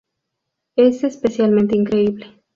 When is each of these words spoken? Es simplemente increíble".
Es 0.77 0.97
simplemente 1.11 1.75
increíble". 1.77 2.41